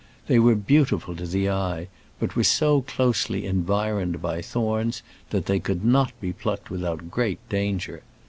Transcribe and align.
They 0.25 0.39
were 0.39 0.55
beautiful 0.55 1.15
to 1.15 1.27
the 1.27 1.51
eye 1.51 1.87
but 2.19 2.35
were 2.35 2.43
so 2.43 2.81
closely 2.81 3.45
environed 3.45 4.19
by 4.19 4.41
thorns 4.41 5.03
that 5.29 5.45
they 5.45 5.59
could 5.59 5.85
not 5.85 6.11
be 6.19 6.33
plucked 6.33 6.71
without 6.71 7.11
great 7.11 7.37
danger. 7.49 8.01